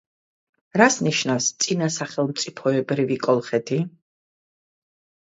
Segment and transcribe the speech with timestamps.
[0.81, 3.79] რას ნიშნავს "წინარესახელმწიფოებრივი კოლხეთი"?